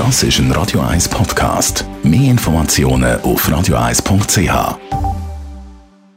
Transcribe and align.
Das 0.00 0.22
ist 0.22 0.38
ein 0.38 0.50
Radio 0.52 0.80
1 0.80 1.10
Podcast. 1.10 1.84
Mehr 2.02 2.30
Informationen 2.30 3.20
auf 3.20 3.46
radio1.ch. 3.46 4.78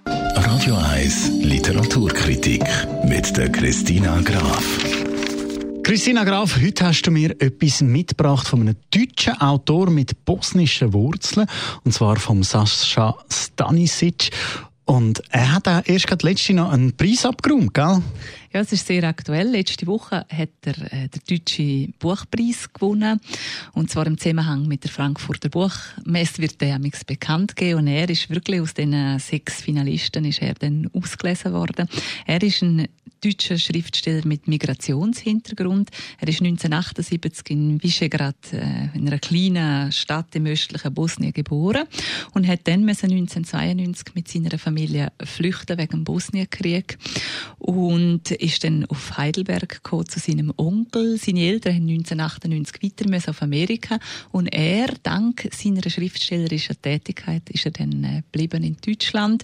Radio 0.06 0.75
1 0.78 1.31
Literaturkritik 1.41 2.63
mit 3.04 3.35
der 3.35 3.51
Christina 3.51 4.21
Graf. 4.21 4.63
Christina 5.83 6.23
Graf, 6.23 6.61
heute 6.61 6.88
hast 6.88 7.01
du 7.01 7.11
mir 7.11 7.31
etwas 7.41 7.81
mitgebracht 7.81 8.47
von 8.47 8.61
einem 8.61 8.77
deutschen 8.89 9.34
Autor 9.41 9.89
mit 9.89 10.23
bosnischen 10.23 10.93
Wurzeln, 10.93 11.45
und 11.84 11.91
zwar 11.91 12.15
vom 12.15 12.41
Sascha 12.41 13.18
Stanisic. 13.29 14.29
Und 14.86 15.21
er 15.29 15.55
hat 15.55 15.68
auch 15.68 15.81
erst 15.84 16.07
gerade 16.07 16.25
letzte 16.25 16.54
noch 16.54 16.71
einen 16.71 16.95
Preis 16.95 17.25
abgeräumt, 17.25 17.73
gell? 17.73 18.02
Ja, 18.54 18.61
es 18.61 18.71
ist 18.71 18.85
sehr 18.85 19.04
aktuell. 19.05 19.47
Letzte 19.49 19.88
Woche 19.88 20.27
hat 20.29 20.49
er 20.65 20.77
äh, 20.93 21.09
den 21.09 21.21
deutschen 21.27 21.95
Buchpreis 21.97 22.71
gewonnen. 22.71 23.20
Und 23.73 23.89
zwar 23.89 24.05
im 24.05 24.20
Zusammenhang 24.20 24.67
mit 24.67 24.84
der 24.84 24.91
Frankfurter 24.91 25.49
Buchmesse 25.49 26.39
wird 26.39 26.61
der 26.61 26.75
amix 26.75 27.03
bekannt 27.03 27.55
gegeben. 27.55 27.80
Und 27.80 27.88
er 27.88 28.08
ist 28.08 28.30
wirklich 28.30 28.61
aus 28.61 28.75
den 28.75 29.17
sechs 29.17 29.61
Finalisten 29.61 30.25
ist 30.25 30.39
er 30.44 30.53
dann 30.53 30.88
ausgelesen 30.94 31.52
worden. 31.52 31.89
Er 32.27 32.44
ist 32.44 32.61
ein 32.61 32.89
deutscher 33.23 33.58
Schriftsteller 33.58 34.25
mit 34.27 34.47
Migrationshintergrund. 34.47 35.89
Er 36.20 36.27
ist 36.27 36.41
1978 36.41 37.49
in 37.52 37.81
Visegrad, 37.81 38.35
äh, 38.52 38.89
in 38.94 39.08
einer 39.08 39.20
kleinen 39.20 39.91
Stadt 39.91 40.35
im 40.35 40.45
östlichen 40.45 40.94
Bosnien 40.94 41.31
geboren 41.31 41.88
und 42.33 42.47
hat 42.47 42.61
dann 42.66 42.81
1992 42.81 44.13
mit 44.16 44.27
seiner 44.27 44.59
Familie 44.59 45.11
flüchten 45.23 45.77
wegen 45.77 45.91
dem 45.91 46.03
Bosnienkrieg 46.03 46.97
und 47.59 48.31
ist 48.43 48.63
dann 48.63 48.85
auf 48.85 49.17
Heidelberg 49.17 49.70
gekommen 49.70 50.07
zu 50.07 50.20
seinem 50.20 50.53
Onkel. 50.57 51.17
Seine 51.17 51.41
Eltern 51.41 51.75
haben 51.75 51.89
1998 51.89 53.09
weiter 53.09 53.29
auf 53.29 53.41
Amerika 53.41 53.99
und 54.31 54.47
er, 54.47 54.88
dank 55.02 55.47
seiner 55.52 55.89
schriftstellerischen 55.89 56.75
Tätigkeit, 56.81 57.50
ist 57.50 57.66
er 57.66 57.72
dann 57.72 58.03
äh, 58.03 58.22
geblieben 58.31 58.63
in 58.63 58.77
Deutschland 58.85 59.44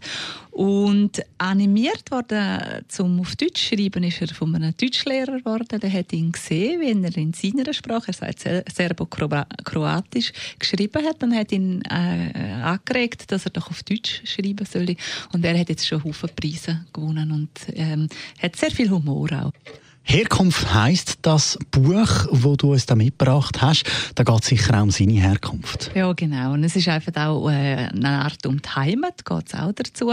und 0.60 1.24
animiert 1.38 2.12
worden 2.12 2.84
zum 2.90 3.22
auf 3.22 3.38
Deutsch 3.38 3.70
schreiben 3.70 4.04
ist 4.04 4.20
er 4.20 4.28
von 4.28 4.54
einem 4.54 4.76
Deutschlehrer 4.76 5.38
geworden. 5.38 5.80
Der 5.80 5.94
hat 5.94 6.12
ihn 6.12 6.34
gesehen, 6.34 6.82
wie 6.82 6.92
er 6.92 7.18
in 7.18 7.32
seiner 7.32 7.72
Sprache, 7.72 8.08
er 8.10 8.14
sagt 8.14 8.74
Serbo-Kroatisch, 8.76 10.34
geschrieben 10.60 11.06
hat 11.06 11.24
und 11.24 11.34
hat 11.34 11.54
ihn 11.54 11.82
äh, 11.84 12.62
angeregt, 12.62 13.32
dass 13.32 13.46
er 13.46 13.52
doch 13.52 13.70
auf 13.70 13.84
Deutsch 13.84 14.22
schreiben 14.26 14.66
soll. 14.66 14.98
Und 15.32 15.46
er 15.46 15.58
hat 15.58 15.70
jetzt 15.70 15.88
schon 15.88 16.04
Haufen 16.04 16.30
Preise 16.36 16.86
gewonnen 16.92 17.32
und 17.32 17.52
ähm, 17.74 18.10
hat 18.42 18.58
sehr 18.58 18.72
viel 18.72 18.90
Humor 18.90 19.32
auch. 19.32 19.54
Herkunft 20.04 20.74
heisst 20.74 21.20
das 21.22 21.60
Buch, 21.70 22.28
wo 22.32 22.56
du 22.56 22.72
uns 22.72 22.88
da 22.88 22.96
mitgebracht 22.96 23.62
hast. 23.62 23.84
Da 24.16 24.24
geht 24.24 24.42
es 24.42 24.48
sicher 24.48 24.80
auch 24.80 24.84
um 24.84 24.90
seine 24.90 25.14
Herkunft. 25.14 25.92
Ja, 25.94 26.12
genau. 26.14 26.54
Und 26.54 26.64
es 26.64 26.76
ist 26.76 26.88
einfach 26.88 27.16
auch 27.16 27.48
äh, 27.50 27.90
eine 27.94 28.24
Art 28.24 28.46
um 28.48 28.60
die 28.60 28.70
Heimat, 28.70 29.24
geht 29.24 29.48
es 29.48 29.54
auch 29.54 29.72
dazu. 29.72 30.12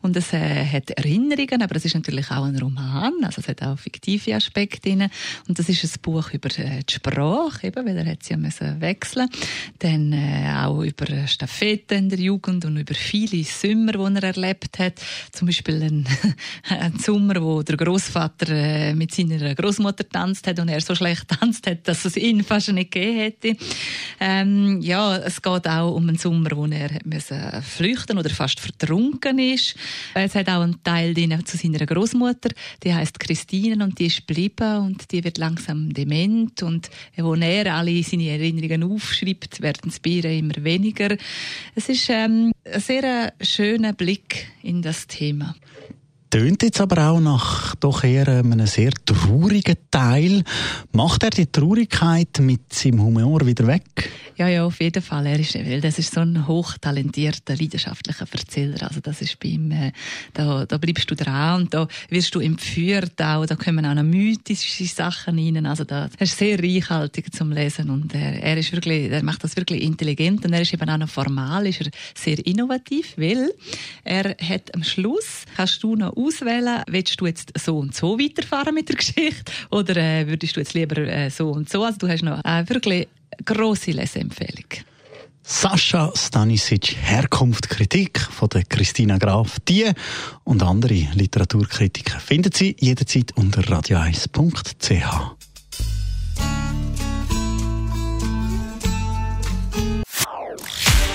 Und 0.00 0.16
es 0.16 0.32
äh, 0.32 0.64
hat 0.64 0.90
Erinnerungen, 0.90 1.60
aber 1.60 1.74
es 1.74 1.84
ist 1.84 1.94
natürlich 1.94 2.30
auch 2.30 2.44
ein 2.44 2.56
Roman, 2.56 3.14
also 3.24 3.40
es 3.40 3.48
hat 3.48 3.62
auch 3.62 3.76
fiktive 3.78 4.36
Aspekte 4.36 4.90
drin. 4.90 5.08
Und 5.48 5.58
das 5.58 5.68
ist 5.68 5.82
ein 5.84 5.90
Buch 6.02 6.30
über 6.32 6.48
äh, 6.58 6.84
die 6.88 6.94
Sprache, 6.94 7.66
eben, 7.66 7.84
weil 7.84 7.96
er 7.96 8.06
hat 8.06 8.22
sie 8.22 8.34
ja 8.34 8.36
müssen 8.36 8.80
wechseln. 8.80 9.28
Dann 9.80 10.12
äh, 10.12 10.52
auch 10.56 10.82
über 10.82 11.26
Staffette 11.26 11.96
in 11.96 12.08
der 12.08 12.20
Jugend 12.20 12.64
und 12.64 12.76
über 12.76 12.94
viele 12.94 13.42
Sommer, 13.42 13.92
die 13.92 14.16
er 14.20 14.22
erlebt 14.22 14.78
hat. 14.78 15.00
Zum 15.32 15.46
Beispiel 15.46 15.82
ein, 15.82 16.06
ein 16.68 16.96
Sommer, 17.00 17.42
wo 17.42 17.62
der 17.62 17.76
Großvater 17.76 18.48
äh, 18.50 18.94
mit 18.94 19.12
seiner 19.12 19.31
seiner 19.38 19.54
Großmutter 19.54 20.08
tanzt 20.08 20.46
hat 20.46 20.58
und 20.58 20.68
er 20.68 20.80
so 20.80 20.94
schlecht 20.94 21.28
tanzt 21.40 21.66
hat, 21.66 21.86
dass 21.88 22.04
es 22.04 22.16
ihn 22.16 22.44
fast 22.44 22.72
nicht 22.72 22.90
gegeben 22.90 23.18
hätte. 23.18 23.56
Ähm, 24.20 24.80
ja, 24.80 25.16
es 25.18 25.40
geht 25.40 25.66
auch 25.68 25.94
um 25.94 26.08
einen 26.08 26.18
Sommer, 26.18 26.50
wo 26.54 26.66
er 26.66 26.90
müssen 27.04 27.62
flüchten 27.62 28.18
oder 28.18 28.30
fast 28.30 28.60
vertrunken 28.60 29.38
ist. 29.38 29.74
Es 30.14 30.34
hat 30.34 30.48
auch 30.48 30.62
einen 30.62 30.82
Teil 30.82 31.14
zu 31.44 31.56
seiner 31.56 31.84
Großmutter, 31.86 32.50
die 32.82 32.94
heißt 32.94 33.18
Christine 33.18 33.84
und 33.84 33.98
die 33.98 34.06
ist 34.06 34.26
geblieben 34.26 34.78
und 34.78 35.10
die 35.12 35.24
wird 35.24 35.38
langsam 35.38 35.92
dement 35.92 36.62
und 36.62 36.90
wo 37.16 37.34
er 37.34 37.74
alle 37.74 38.02
seine 38.02 38.30
Erinnerungen 38.30 38.84
aufschreibt, 38.84 39.60
werden 39.60 39.88
es 39.88 40.00
bei 40.00 40.10
immer 40.10 40.54
weniger. 40.64 41.16
Es 41.74 41.88
ist 41.88 42.08
ähm, 42.10 42.52
ein 42.64 42.80
sehr 42.80 43.32
schöner 43.40 43.92
Blick 43.92 44.46
in 44.62 44.82
das 44.82 45.06
Thema. 45.06 45.54
Tönt 46.32 46.62
jetzt 46.62 46.80
aber 46.80 47.10
auch 47.10 47.20
nach 47.20 47.74
doch 47.74 48.04
eher 48.04 48.26
einem 48.26 48.66
sehr 48.66 48.90
traurigen 49.04 49.76
Teil. 49.90 50.42
Macht 50.92 51.24
er 51.24 51.28
die 51.28 51.44
Traurigkeit 51.44 52.38
mit 52.40 52.72
seinem 52.72 53.02
Humor 53.02 53.44
wieder 53.44 53.66
weg? 53.66 54.08
Ja, 54.38 54.48
ja, 54.48 54.64
auf 54.64 54.80
jeden 54.80 55.02
Fall. 55.02 55.26
Er 55.26 55.38
ist, 55.38 55.54
weil 55.54 55.82
das 55.82 55.98
ist 55.98 56.14
so 56.14 56.20
ein 56.20 56.48
hochtalentierter, 56.48 57.54
leidenschaftlicher 57.54 58.26
Erzähler. 58.32 58.88
Also 58.88 59.00
das 59.00 59.20
ist 59.20 59.38
bei 59.38 59.48
ihm, 59.48 59.70
äh, 59.72 59.92
da, 60.32 60.64
da 60.64 60.78
bleibst 60.78 61.10
du 61.10 61.14
dran 61.14 61.62
und 61.62 61.74
da 61.74 61.86
wirst 62.08 62.34
du 62.34 62.40
entführt 62.40 63.20
auch. 63.20 63.44
Da 63.44 63.54
kommen 63.54 63.84
auch 63.84 63.94
noch 63.94 64.02
mythische 64.02 64.86
Sachen 64.86 65.38
rein. 65.38 65.66
Also 65.66 65.84
da, 65.84 66.08
ist 66.18 66.38
sehr 66.38 66.58
reichhaltig 66.58 67.30
zum 67.34 67.52
Lesen 67.52 67.90
und 67.90 68.14
er, 68.14 68.42
er 68.42 68.56
ist 68.56 68.72
wirklich, 68.72 69.12
er 69.12 69.22
macht 69.22 69.44
das 69.44 69.54
wirklich 69.56 69.82
intelligent 69.82 70.46
und 70.46 70.54
er 70.54 70.62
ist 70.62 70.72
eben 70.72 70.88
auch 70.88 70.96
noch 70.96 71.10
formal, 71.10 71.66
ist 71.66 71.82
er 71.82 71.90
sehr 72.14 72.44
innovativ, 72.46 73.12
weil 73.18 73.52
er 74.02 74.34
hat 74.36 74.74
am 74.74 74.82
Schluss, 74.82 75.44
kannst 75.54 75.82
du 75.82 75.94
noch 75.94 76.16
auswählen, 76.26 76.82
willst 76.88 77.20
du 77.20 77.26
jetzt 77.26 77.52
so 77.58 77.78
und 77.78 77.94
so 77.94 78.18
weiterfahren 78.18 78.74
mit 78.74 78.88
der 78.88 78.96
Geschichte 78.96 79.52
oder 79.70 79.96
äh, 79.96 80.26
würdest 80.26 80.56
du 80.56 80.60
jetzt 80.60 80.74
lieber 80.74 80.98
äh, 80.98 81.30
so 81.30 81.50
und 81.50 81.68
so? 81.68 81.84
Also 81.84 81.98
du 81.98 82.08
hast 82.08 82.22
noch 82.22 82.44
äh, 82.44 82.68
wirklich 82.68 83.08
grosse 83.44 83.92
Leseempfehlung. 83.92 84.66
Sascha 85.44 86.12
Stanisic, 86.14 86.96
Herkunft, 87.02 87.68
Kritik 87.68 88.20
von 88.20 88.48
der 88.48 88.62
Christina 88.64 89.18
Graf. 89.18 89.58
Die 89.68 89.90
und 90.44 90.62
andere 90.62 91.08
Literaturkritiker 91.14 92.20
finden 92.20 92.52
Sie 92.52 92.76
jederzeit 92.78 93.32
unter 93.36 93.62
radio1.ch. 93.62 95.41